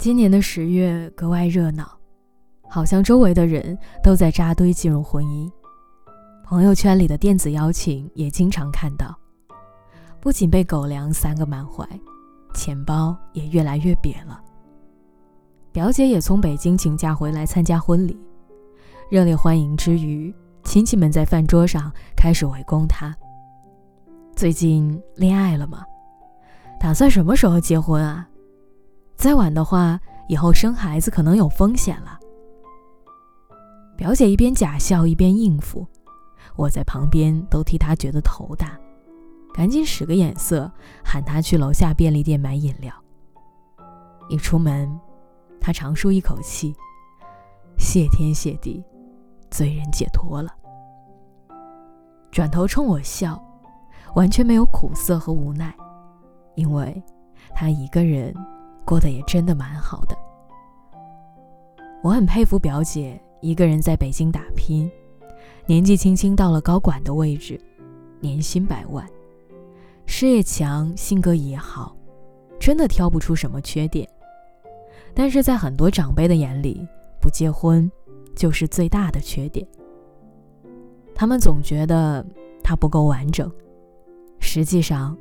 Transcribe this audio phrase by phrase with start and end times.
[0.00, 1.86] 今年的十月格外热闹，
[2.66, 5.46] 好像周围的人都在扎堆进入婚姻。
[6.42, 9.14] 朋友圈里的电子邀请也经常看到，
[10.18, 11.86] 不仅被狗粮塞个满怀，
[12.54, 14.40] 钱包也越来越瘪了。
[15.70, 18.18] 表姐也从北京请假回来参加婚礼，
[19.10, 23.14] 热烈欢迎之余，亲戚们在饭桌上开始围攻她。
[24.34, 25.84] 最近恋爱了吗？
[26.80, 28.26] 打算什么时候结婚啊？
[29.20, 32.18] 再晚的话，以后生孩子可能有风险了。
[33.94, 35.86] 表姐一边假笑一边应付，
[36.56, 38.80] 我在旁边都替她觉得头大，
[39.52, 40.72] 赶紧使个眼色
[41.04, 42.90] 喊她去楼下便利店买饮料。
[44.30, 44.90] 一出门，
[45.60, 46.74] 她长舒一口气，
[47.76, 48.82] 谢天谢地，
[49.50, 50.50] 罪人解脱了。
[52.30, 53.38] 转头冲我笑，
[54.14, 55.74] 完全没有苦涩和无奈，
[56.54, 57.04] 因为
[57.54, 58.34] 她一个人。
[58.90, 60.16] 过得也真的蛮好的，
[62.02, 64.90] 我很佩服表姐一个人在北京打拼，
[65.64, 67.56] 年纪轻轻到了高管的位置，
[68.18, 69.08] 年薪百万，
[70.06, 71.96] 事业强，性格也好，
[72.58, 74.08] 真的挑不出什么缺点。
[75.14, 76.84] 但是在很多长辈的眼里，
[77.20, 77.88] 不结婚
[78.34, 79.64] 就是最大的缺点。
[81.14, 82.26] 他们总觉得
[82.60, 83.48] 他不够完整，
[84.40, 85.16] 实际上，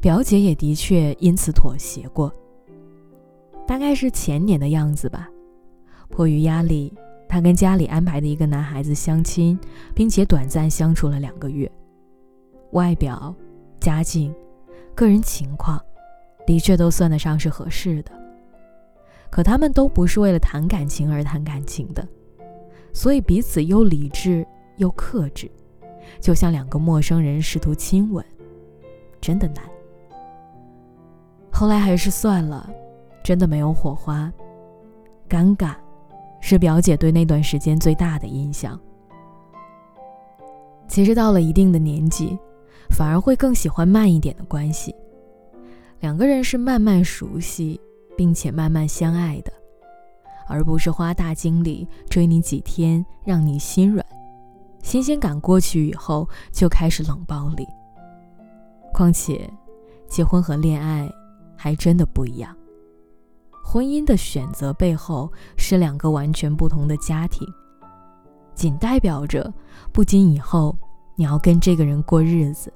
[0.00, 2.28] 表姐也的确因此妥协过。
[3.66, 5.28] 大概是前年的样子吧，
[6.08, 6.92] 迫于压力，
[7.28, 9.58] 他跟家里安排的一个男孩子相亲，
[9.94, 11.70] 并且短暂相处了两个月。
[12.72, 13.34] 外表、
[13.80, 14.34] 家境、
[14.94, 15.80] 个人情况，
[16.46, 18.10] 的确都算得上是合适的。
[19.30, 22.06] 可他们都不是为了谈感情而谈感情的，
[22.92, 25.50] 所以彼此又理智又克制，
[26.20, 28.22] 就像两个陌生人试图亲吻，
[29.20, 29.64] 真的难。
[31.50, 32.70] 后来还是算了。
[33.22, 34.32] 真的没有火花，
[35.28, 35.74] 尴尬，
[36.40, 38.78] 是表姐对那段时间最大的印象。
[40.88, 42.38] 其实到了一定的年纪，
[42.90, 44.94] 反而会更喜欢慢一点的关系，
[46.00, 47.80] 两个人是慢慢熟悉，
[48.16, 49.52] 并且慢慢相爱的，
[50.48, 54.04] 而不是花大精力追你几天让你心软，
[54.82, 57.66] 新鲜感过去以后就开始冷暴力。
[58.92, 59.48] 况且，
[60.06, 61.10] 结婚和恋爱
[61.56, 62.54] 还真的不一样。
[63.62, 67.46] 婚姻的选择背后是两个完全不同的家庭，
[68.54, 69.50] 仅代表着
[69.92, 70.76] 不仅以后
[71.14, 72.72] 你要跟这个人过日子，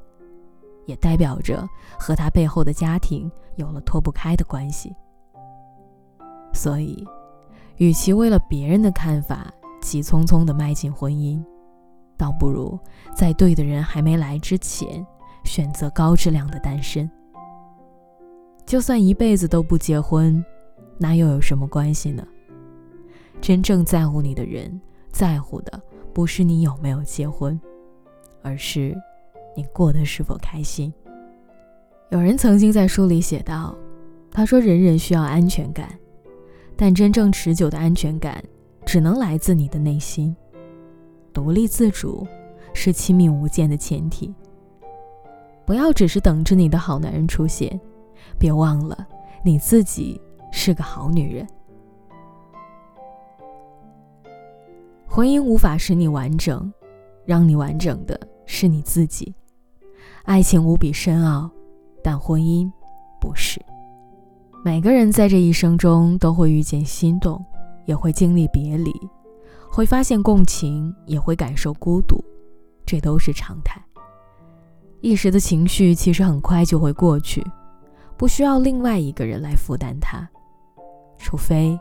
[0.87, 4.95] 也代表着和他背后的家庭有了脱不开的关系。
[6.55, 7.07] 所以，
[7.77, 11.45] 与其为了别人的看法急匆匆地迈进婚姻，
[12.17, 12.79] 倒不如
[13.15, 15.05] 在对的人还没来之前
[15.45, 17.11] 选择高质量的单身。
[18.65, 20.43] 就算一辈子都不结婚。
[20.99, 22.27] 那又有什么关系呢？
[23.41, 24.81] 真正在乎你的人，
[25.13, 25.81] 在乎的
[26.15, 27.61] 不是你有没有结婚，
[28.43, 28.97] 而是
[29.55, 30.93] 你过得是否开心。
[32.11, 33.77] 有人曾经在书里写道
[34.33, 35.99] ：“他说，人人需要安全感，
[36.77, 38.43] 但真正持久的安全感，
[38.87, 40.35] 只能来自你的内心。
[41.33, 42.27] 独立自主
[42.73, 44.35] 是亲密无间的前提。
[45.67, 47.79] 不要只是等着你的好男人出现，
[48.39, 49.07] 别忘了
[49.45, 50.19] 你自己。”
[50.51, 51.47] 是个好女人。
[55.07, 56.73] 婚姻无法使你完整，
[57.25, 59.35] 让你完整的是你自己。
[60.25, 61.51] 爱情无比深奥，
[62.03, 62.71] 但婚姻
[63.21, 63.61] 不是。
[64.65, 67.43] 每个人在这一生中都会遇见心动，
[67.85, 68.93] 也会经历别离，
[69.71, 72.23] 会发现共情，也会感受孤独，
[72.85, 73.81] 这都是常态。
[75.01, 77.47] 一时的情绪其实很快就会过去，
[78.17, 80.29] 不需要另外一个人来负担它。
[81.19, 81.79] 除非，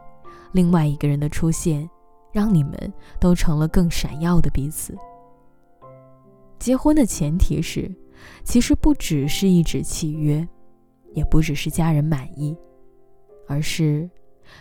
[0.53, 1.90] 另外一个人的出现，
[2.31, 4.97] 让你们都成了更闪耀的彼此。
[6.57, 7.94] 结婚的前提是，
[8.44, 10.47] 其实不只是一纸契约，
[11.13, 12.58] 也不只是家人满意，
[13.47, 14.09] 而是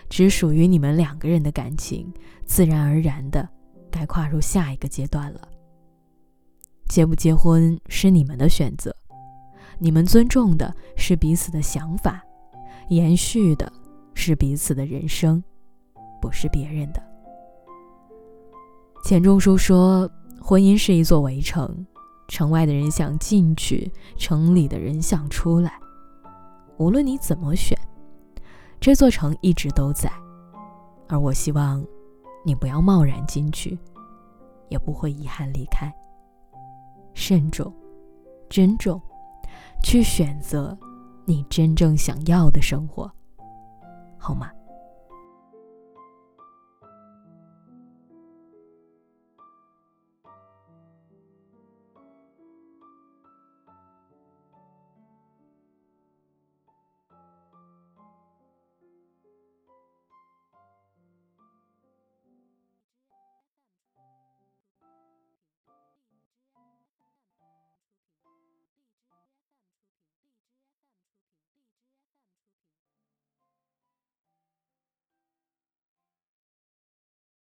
[0.09, 2.13] 只属于你们两个人的感情，
[2.45, 3.49] 自然而然的
[3.91, 5.49] 该跨入下一个阶段了。
[6.89, 8.95] 结不结婚是你们的选择，
[9.79, 12.23] 你们尊重的是彼此的想法，
[12.89, 13.73] 延续的。
[14.17, 15.43] 是彼此的人生，
[16.23, 17.03] 不是别人的。
[19.05, 20.09] 钱钟书说
[20.41, 21.85] ：“婚姻是一座围城，
[22.29, 25.73] 城外的人想进去，城里的人想出来。
[26.79, 27.77] 无论你怎么选，
[28.81, 30.11] 这座城一直都在。
[31.09, 31.85] 而我希望，
[32.45, 33.77] 你不要贸然进去，
[34.69, 35.93] 也不会遗憾离开。
[37.15, 37.71] 慎重，
[38.49, 39.03] 珍重，
[39.83, 40.77] 去选择
[41.25, 43.11] 你真正想要的生活。”
[44.19, 44.51] 好吗？